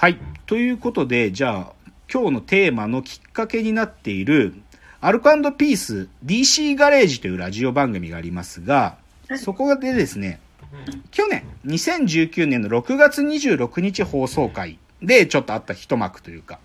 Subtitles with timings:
[0.00, 0.18] はい。
[0.46, 1.72] ということで、じゃあ、
[2.10, 4.54] 今日のテーマのきっかけになっている、
[5.02, 8.96] アルコピース DC ガレージというラジオ番組がありますが、
[9.36, 10.40] そこでですね、
[11.10, 16.60] 去年、2019年の6月26日放送回でちょっとあった一幕というか、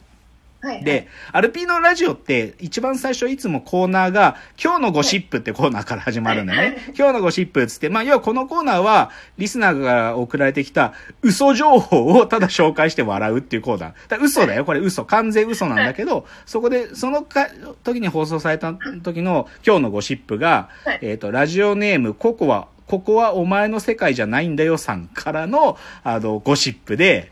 [0.66, 0.84] はい。
[0.84, 6.78] で、アルピーのラジオって一番最初いつもコーナーが今日のゴシップってコーナーから始まるんだよね。
[6.98, 13.94] 今日のゴシップっつって、まあ要はこのコーナーはリスナーから送られてきた嘘情報をただ紹介して笑うっていうコーナー。
[14.08, 15.06] だ嘘だよ、これ嘘。
[15.06, 17.48] 完全嘘なんだけど、そこで、そのか
[17.84, 18.74] 時に放送された
[19.04, 27.32] 時の今日のゴシップがはい、えっ、と、ラジオネームココア、ここはお前の世界じゃないんだよさんからの、あの、ゴシップで、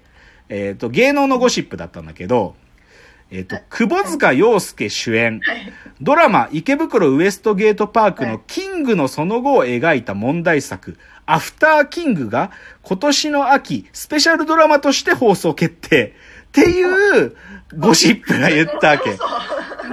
[0.50, 2.56] えっ、と、芸能のゴシップだったんだけど、
[3.36, 5.42] えっ、と、窪塚洋介主演、
[6.00, 12.52] ドラマ池袋ウエストゲートパークのキングのその後を描いた問題作、アフターキングが
[12.84, 16.14] 今年の秋、スペシャルドラマとして放送決定。
[16.50, 17.36] っていう
[17.76, 19.18] ゴシップが言ったわけ。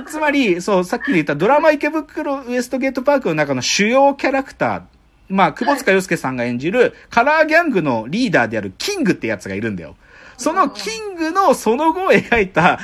[0.06, 4.82] つまり、そう、さっきで言ったドラマ池袋ウエストゲートパークの中の主要キャラクター、
[5.30, 9.96] まあ、窪塚洋介さんが演じるカラーギャングのリーダーであるキングってやつがいるんだよ。
[10.40, 12.80] そのキングのその後を描いた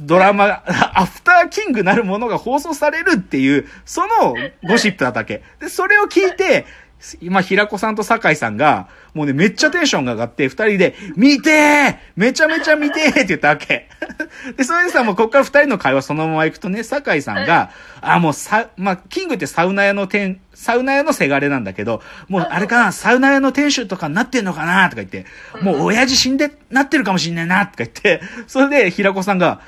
[0.00, 4.34] ドラマ、アフターキングなるものが放送されるっていう、その
[4.66, 5.42] ゴシップだったわけ。
[5.60, 6.64] で、それを聞いて、
[7.20, 11.96] 今、平子さんと酒井さんが、もうね、めっちゃテンションが上がって、二人で、見てー!
[12.16, 13.88] めちゃめちゃ見てーって言ったわけ。
[14.56, 24.88] で、それでさ、もうこっから二人の会話そのまま行くとね、酒井さんが、あ、もうさ、まあ、キングってサウナ屋の店、サウナ屋のせがれなんだけど、もうあれかな、サウナ屋の店主とかになってんのかな？
[24.88, 25.26] とか言って、
[25.62, 29.60] もう親父死んで、なってるかもしんないなとか言って、それで平子さんが、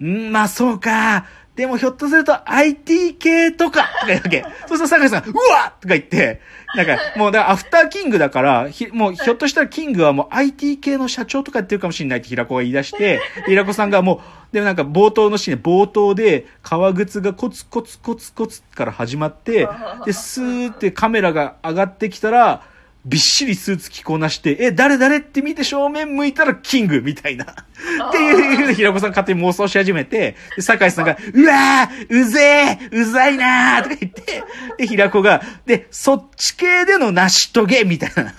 [0.00, 1.26] んまあそうか。
[1.54, 4.42] でもひょっとすると IT 系とか、とか言うわけ。
[4.66, 6.40] そうすると酒井さんが、うわとか言って、
[6.74, 19.68] なんか、もうだからアフターキングだから、ひもうひょっとしたらキングはもう IT 系の社長とかやってるかもしれないって平子が言い出して、 平子さんがもう、でもなんか冒頭のシーンで冒頭で革靴がコツコツコツコツから始まって、
[20.06, 22.62] で、スーってカメラが上がってきたら、
[23.04, 27.44] びっしりスーツ着こなして、え、誰誰って見て正面向いたらキングみたいな。
[27.44, 34.44] っていうふうに平子さん勝手に妄想し始めて、で、酒井さんが、うわーうぜーうざいなーとか言って、
[34.78, 38.32] で、平子が、で、そっち系での成し遂げみたいな。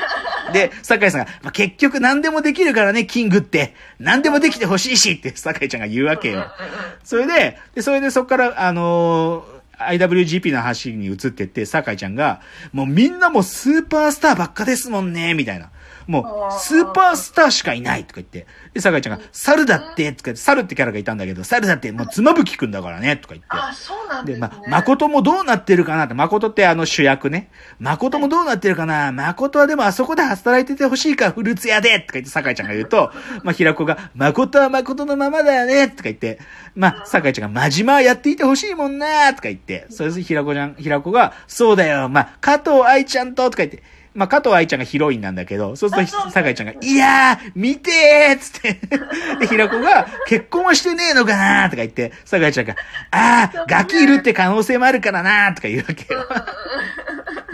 [0.52, 3.74] で、酒井さんが、まあ、結局何でもできるからね、キングって。
[3.98, 6.50] 何でもできてほしいしって酒井ちゃんが言うわけよ。
[7.04, 12.40] それで、で、それでそっから、あのー IWGP の話に移ってって、酒井ちゃんが、
[12.72, 15.70] もうみんなもうスーパースターばっかですもんね、みたいな。
[16.06, 18.46] もう、スーパースターしかいないとか言って。
[18.74, 23.48] で、酒井ちゃんが、猿だって、とか言って、猿ってキャラがいたんだけど、猿だって、もう妻夫木くんだからね、とか言って。
[23.50, 24.38] あ、そうなんでね。
[24.38, 27.50] ま、誠もどうなってるかなって、誠ってあの主役ね。
[27.80, 33.10] 誠もどうなってるかな誠はでもあそこで働いててほしいから、フルーツ屋でとか言って、酒井ちゃんが言うと、
[33.42, 36.38] まあ、平子が、誠は誠のままだよねとか言って、
[36.76, 43.82] まあ、酒井ちゃんが、真島はやっていてほしいもんなとか言って、それで平子ちゃん、平子が、そうだよ、まあ、加藤愛ちゃんと、とか言って、
[44.14, 48.80] まあ、加藤愛ちゃんがヒロインなんだけど、そうすると、酒井ちゃんが、いやー、見てーっつって。
[49.40, 52.76] で、平子が、結婚はしてねえのかなーとか言って、酒井ちゃんが、
[53.10, 56.26] あー、ガキいるって可能性もあるからなーとか言うわけよ。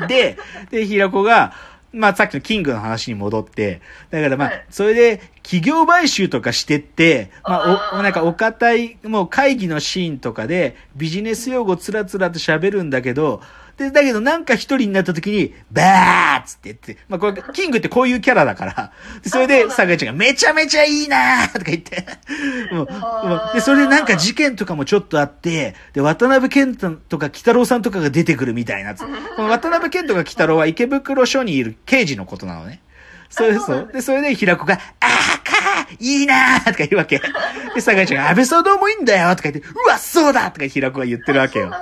[0.06, 0.39] で、
[0.71, 1.53] で、平子が、
[1.93, 3.81] まあ、さっきのキングの話に戻って、
[4.11, 13.43] だからまあはい、それで、企業買収とかしてって、まあ、お、なんか、お堅い、もう会議のシーンとかで、ビジネス用語つらつらと喋るんだけど、
[13.77, 22.06] で、だけどなんか一人になった時に、バーっつって言って、まあこれ、キングってこういうキャラだから、でそれで、あそうなんだ酒井ちゃんがめちゃめちゃいいなーとか言って、
[22.72, 28.94] もうで、それでなんか事件とかもちょっとあって、で、渡辺健太とか北郎さんとかが出てくるみたいな。
[28.97, 29.06] こ
[29.43, 32.81] の渡辺健とか北郎は池袋署にいる刑事のことなのね。
[33.31, 33.91] それで、あそう。
[33.93, 35.42] で、それで平子が、あーかー
[35.99, 37.21] いいなーとか言うわけ。
[37.75, 41.73] で、酒井ちゃんが、安倍総どうもいいんだよとか言って、うわ、そうだとか平子が言ってるわけよ。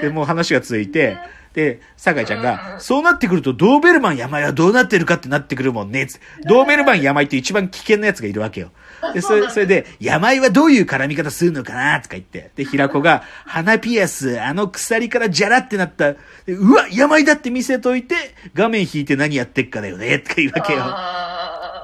[0.00, 1.18] でもう話が続いて、
[1.54, 6.06] で、酒井ちゃんが、そうなってくると、ドーベルマン山井はどうなってるかってなってくるもんね。
[6.44, 8.70] ドーベルマン山井って一番危険なやつがいるわけよ。
[9.14, 12.50] で、それ、それで、山井はどういう絡み方するのかなとか言って。
[12.54, 16.12] で、平子が、鼻ピアス、あの鎖からジャラってなった。
[16.12, 16.18] で
[16.48, 18.14] うわ、山井だって見せといて、
[18.54, 20.20] 画面引いて何やってっかだよね。
[20.20, 20.78] とか言うわけよ。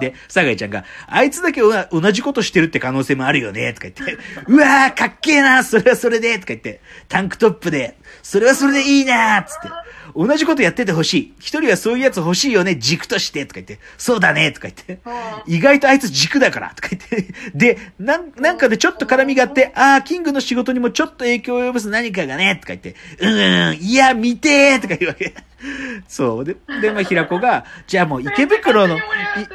[0.00, 9.68] で、酒井ちゃんが、あいつだけ同じことしてるって可能性もあるよね、とか言って、うわー、かっけえな、それはそれで、とか言って、タンクトップで、それはそれでいいな、つって、
[10.14, 11.34] 同じことやっててほしい。
[11.38, 15.00] 一人はそういうやつ欲しいよね、軸として、とか言って、そうだね、とか言って、
[15.46, 25.34] 意外とあいつ軸だから、とか言って、で、なん、なんかでちょっと絡みがあって、あー、キングの仕事にもちょっと影響を及ぼす何かがね、とか言って、うん、うん、いや、見てー、とか言うわけ。
[26.08, 26.44] そう。
[26.44, 29.00] で、で、まあ、平子が、じゃあもう池袋の、い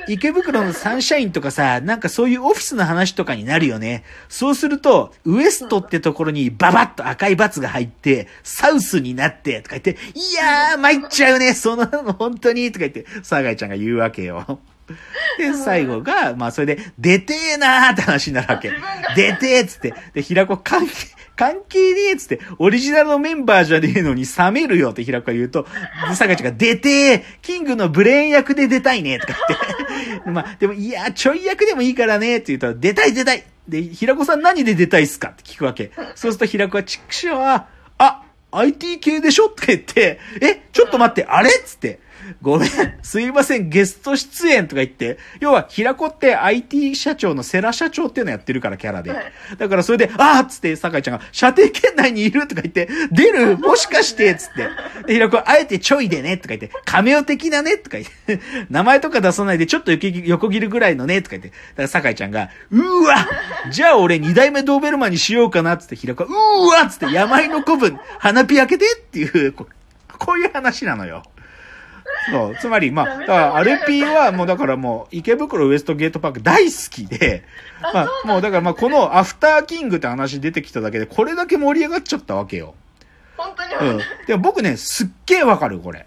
[0.08, 4.04] 池袋のサンシャインとかさ、なんかそういうオフィスの話とかになるよね。
[4.28, 14.60] そうすると、ウエストってところにババッと赤いバツが入って、サウスになって、とか言って、いやー、参っちゃうね、その、本当に、とか言って、サガイちゃんが言うわけよ。
[15.38, 18.72] で、最後が、まあ、それで、出てえなーって話になるわけ。
[19.16, 19.94] 出てえっつって。
[20.14, 20.94] で、平子関係、
[21.42, 25.66] 関係ねえっつって、オリジナルのメンバーじゃねえのに冷めるよって平子が言うと、
[26.08, 30.30] で、坂ちゃんが出てえキングのブレーン役で出たいねとか言って。
[30.30, 35.90] まあ、でも、いや、ちょい役でもいいからねって言うと、出たい出たいで、平子さん何で出たいっすかって聞くわけ。
[36.14, 38.22] そうすると平子は、ちくしょうは、あ、
[38.52, 42.00] IT 系でしょって言って、え、ちょっと待って、あれっつって。
[42.42, 42.70] ごめん、
[43.02, 49.34] すいません、ゲスト出演とか言って、要は、平子って IT 社長のセラ社長っていうのやってるから、キャラではい。
[49.58, 54.68] だからそれで、あーっつって、酒井ちゃんが、射程圏内にいるとか言って、出るもしかしてつって。
[55.08, 58.40] で、平子は、あえてちょいでねとか言って、カメオ的なねとか言って、
[58.70, 63.16] 名前とか出さないで、ちょっと横切るぐらいのねとか言って、だから酒井ちゃんが、うーわ
[63.72, 69.68] じゃあ俺二代目ドーベルマンにしようかなっつって、平子は、うーわっつって、山井の子分、花火開けてっていう、こ
[70.18, 71.24] こういう話なのよ。
[72.30, 72.56] そう。
[72.56, 77.44] つまり、まあ、だから、アルピーはもうだからもう、池袋ウエストゲートパーク大好きで、
[77.94, 82.76] まあ、もうだからまあ、このアフターキングって話出てきただけで、これだけ盛り上がっちゃったわけよ。
[83.38, 84.02] 本当にうん。
[84.28, 86.06] でも僕ね、すっげえわかる、これ。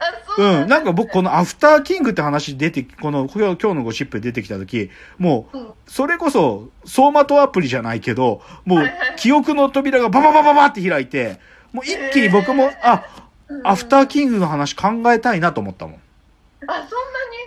[0.00, 0.68] あ、そううん。
[0.68, 11.38] なんか僕、このアフターキングって話出て、この、今日今日のゴシップ出てきた時、もう、うんそれこそ、走馬灯アプリじゃないけど、もう記憶の扉がバババババって開いて、
[11.72, 13.04] もう一気に僕も、あ、
[13.64, 16.00] アフターキングの話考えたいなと思ったもん。
[16.68, 16.74] あ、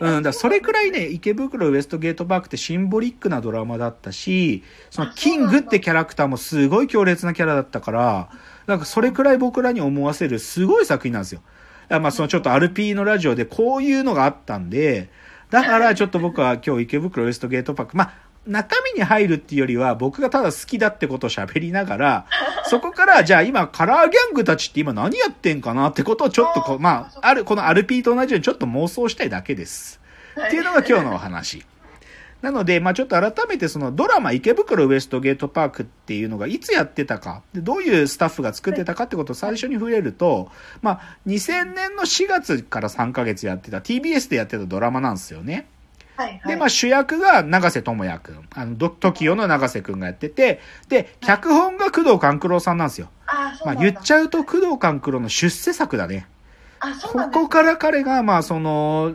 [0.01, 0.17] そんなに？
[0.17, 8.29] うん、だそれくらいね、池袋ウエストゲートパークってシンボリックなドラマだったし、そのあキングってキャラクターもすごい強烈なキャラだったから、
[8.67, 11.41] なんかそれくらい僕らに思わせるすごい作品なんですよ。
[11.89, 15.09] まあそのちょっとアルピーのラジオでこういうのがあったんで、
[15.49, 18.13] だからちょっと僕は今日池袋ウエストゲートパーク、まあ
[18.47, 22.25] 中身に入るっていうよりは僕がただ好きだってことを喋りながら、
[22.65, 29.99] そこからじゃあ今カラーギャングたちって今何やってんかなってことをちょっとこう、まあ、ある、このアルピーと同じようにちょっと妄想したいだけです。
[30.39, 31.65] っていうのが今日のお話。
[32.41, 40.51] なので、まあちょっと改めてそのドラマ池袋ウエストゲートパークっていうのがいつやってたか、でどういうスタッフが作ってたかってことを最初に触れると、
[40.83, 45.65] まあ2000年の4月から3ヶ月やってた TBS でやってたドラマなんですよね。
[46.15, 46.41] はいはい。
[46.47, 48.47] で、まあ主役が長瀬智也くん。
[48.53, 50.59] あの、ド TOKIO の長瀬くんがやってて、
[50.89, 53.09] で、脚本が工藤官九郎さんなんですよ。
[53.27, 53.75] あ、まあ。
[53.75, 56.27] 言っちゃうと工藤官九郎の出世作だね。
[57.13, 59.13] ここから彼が、まあ、その、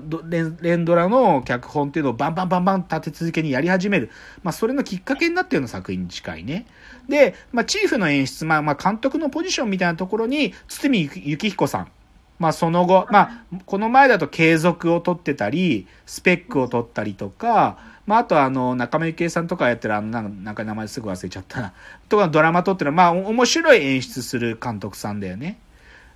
[0.60, 4.10] 連ドラの脚本っていうのをバンバンバンバン立て続けにやり始める。
[4.42, 6.66] まあ、それのきっかけになったような作品に近いね。
[7.08, 11.88] で、まあ、チーフの演出、まあ、まあ、監督のポジションみたいなところに、堤幸彦さん。
[12.40, 17.76] まあ、その後、まあ、この前だと継続を取ってたり、スペックを取ったりとか、
[18.06, 21.74] まあ、あとあの、中村幸恵さんとかやってる、あの、なんか名前すぐ忘れちゃったな。
[22.08, 25.58] とかドラマ撮ってる、まあ、お面白い演出する監督さんだよね。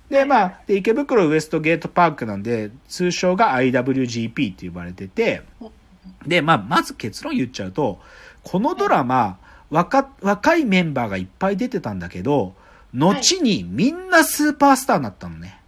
[0.09, 5.43] で、まあ、で池袋ウエストゲートパークなんで、通称が IWGP って呼ばれてて、
[6.25, 7.99] で、まあ、まず結論言っちゃうと、
[8.41, 9.37] このドラマ、
[9.69, 12.55] 若、若いメンバーがいっぱい出てたんだけど、
[12.95, 15.59] 後にみんなスーパースターになったのね。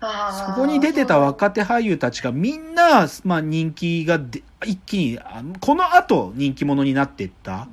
[0.00, 5.18] そこに出てた若手俳優たちがみんな、まあ、人気がで一気に、
[5.60, 7.68] この後人気者になっていった。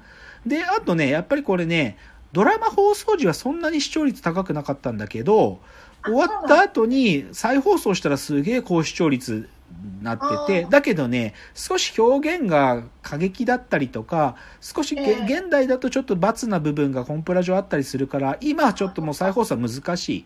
[0.46, 1.98] で、あとね、やっぱりこれね、
[2.32, 5.60] ドラマ放送時はそんなに視聴率高くなかったんだけど、
[6.02, 20.26] あ終わった後に再放送したらすげえ高視聴率になっててだけどね、少し表現が過激だったりとか、少しげ、ええ現代だとちょっと罰な部分がコンプラ上あったりするから、今はちょっともう再放送は難しい。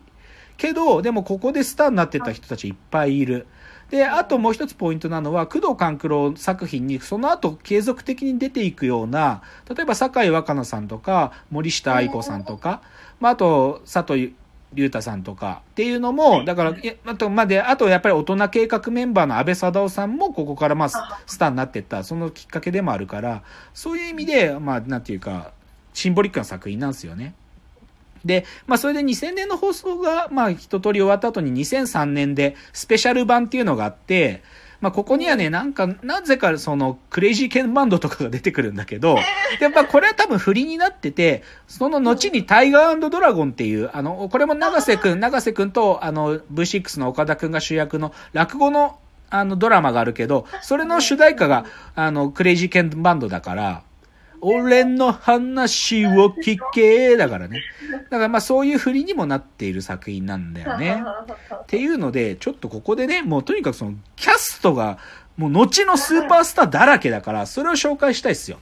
[0.60, 3.46] けど、でもここでスターになってた人たちいっぱいいる。
[3.88, 9.42] で、あともう一つポイントなのは、工藤官九郎作品にその後継続的に出ていくような、
[9.74, 12.82] 例えば酒井若菜さんとか、森下愛子さんとか、
[13.20, 14.34] まあ、あと佐藤
[14.72, 20.88] 隆太さんとかっていうのも、だから、えあと、まあ、で、あとやっぱり大人計画メンバーの安倍貞夫さんもここからまあ
[21.26, 25.52] スターになっていった、そのきっかけでもあるから、そういう意味で、まあ、なんていうか、
[25.94, 27.34] シンボリックな作品なんですよね。
[28.24, 34.42] で、まあ、それで2000年の放送が、まあ、一通り終わった後に2003年でスペシャル版っていうのがあって、
[34.80, 39.18] まあ、ここにはね、なんか、なぜかその、クレイジーケンバンドとかが出てくるんだけど、
[39.60, 48.98] やっぱこれは多分振りになってて、その後にタイガードラゴンっていう、あの、これも長瀬くん、長瀬くんと、あの、V6 の岡田くんが主役の落語の、
[49.28, 53.82] あの、ドラマがあるけど、それの主題歌が、あの、クレイジーケンバンドだから、
[54.40, 57.62] 俺の話を聞けだからね。
[58.10, 61.02] だからまあそういう振りにもなっている作品なんだよね。
[61.54, 64.98] っていうので、ちょっとここでね、もうとにかくそのキャストが
[65.36, 68.58] もう後のスーパースターだらけだから、それを紹介したいっすよ。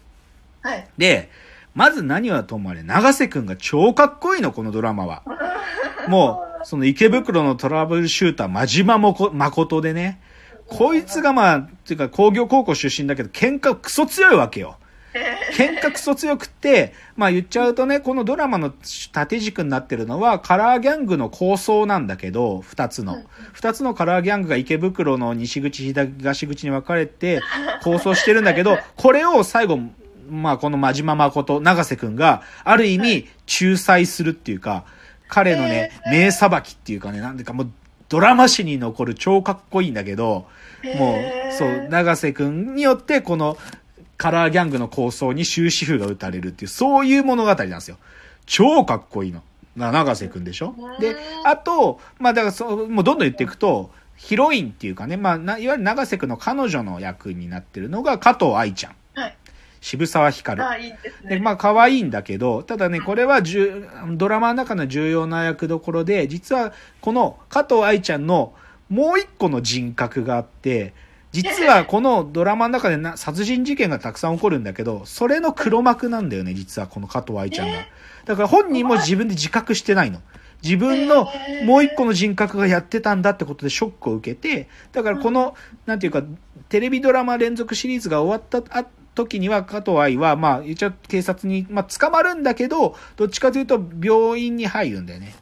[0.62, 0.86] はい。
[0.96, 1.30] で、
[1.74, 5.22] まず何はともあれ、長瀬くんが超かっこいいの、このドラマは。
[6.08, 10.20] もう、その池袋のトラブルシューター、真島もこ誠でね、
[10.66, 14.76] こいつがまあ、っていうか工業高校出身だけど、喧嘩クソ強いわけよ。
[15.52, 18.72] 喧嘩クソ強くって、まあ言っちゃうとね、このドラマの
[19.12, 23.22] 縦軸になってるのは、カラーギャングの構想なんだけど、二つの。
[23.52, 27.40] 二つのカラーギャングが池袋の西口、東口に分かれて
[27.82, 29.78] 構想してるんだけど、 これを最後、
[30.30, 33.28] まあこの真島誠、長瀬くんが、ある意味、
[33.60, 34.84] 仲裁するっていうか、
[35.28, 37.70] 彼のね、名裁きっていうかね、なんでかもう、
[38.08, 40.46] ドラマ史に残る超かっこいいんだけど、
[40.96, 43.58] もう、そう、長瀬くんによって、この、
[44.18, 47.96] カラーギャングの構想に終止符が打たれるっていう、そういう物語なんですよ。
[48.44, 49.42] 超かっこいいの。
[49.76, 50.74] な長瀬くんでしょ？
[51.00, 58.94] で、あと、まあだからそう、もうどんどん言っていくと、ヒロインっていうかね、まあ、ないわゆる長瀬くんの彼女の役になってるのが加藤愛ちゃん。
[59.14, 59.36] はい。
[59.80, 60.68] 渋沢ひかる。
[60.68, 61.40] あ、いいですで、ね。
[61.40, 68.54] まあ、可愛いんだけど、ただね、これはじゅドラマの中の重要な役どころで、実は、この加藤愛ちゃんの
[68.88, 70.94] もう一個の人格があって、
[71.32, 77.86] 実はこのドラマの中でな殺人事件がたくさん起こるんだけど、それの黒幕なんだよね、実はこの加藤愛ちゃんが。
[78.24, 80.20] だから本人も自分で自覚してないの。
[80.62, 81.28] 自分の
[81.64, 85.54] もう一個の人格がやってたんだってことでショックを受けて、だからこの、
[85.86, 86.22] なんていうか、
[86.68, 95.34] テレビドラマ連続シリーズが終わったあ時には加藤愛は、まあ、一応警察に、まあ、捕まるんだけど、どっちかというと病院に入るんだよね。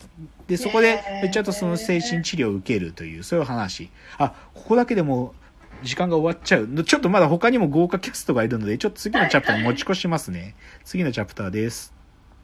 [0.47, 1.03] で、そこで、
[1.33, 3.91] ちゃうとその精神治療を受けるという、そういう話。
[4.19, 5.46] あ、ここだけでもう
[5.83, 6.85] 時間が終わっちゃう。
[6.85, 10.55] ちょっとまだ他にも豪華キャストがいるので、ちょっと次のチャプターに持ち越しますね。
[10.85, 11.96] 次のチャプターです。